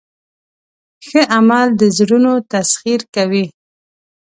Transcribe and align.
ښه 1.07 1.21
عمل 1.35 1.67
د 1.79 1.81
زړونو 1.97 2.33
تسخیر 2.51 3.01
کوي. 3.15 3.45